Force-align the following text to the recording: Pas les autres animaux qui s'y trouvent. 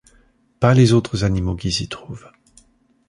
Pas 0.59 0.73
les 0.73 0.93
autres 0.93 1.23
animaux 1.25 1.55
qui 1.55 1.71
s'y 1.71 1.87
trouvent. 1.87 2.31